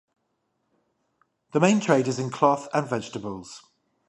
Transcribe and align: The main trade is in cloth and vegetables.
The 1.51 1.59
main 1.59 1.79
trade 1.79 2.07
is 2.07 2.17
in 2.17 2.31
cloth 2.31 2.67
and 2.73 2.89
vegetables. 2.89 3.61